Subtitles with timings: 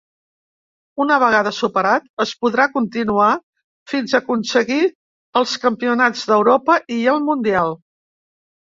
[1.03, 3.29] Una vegada superat, es podrà continuar
[3.95, 4.81] fins a aconseguir
[5.43, 7.81] els campionats d'Europa i el Mundial.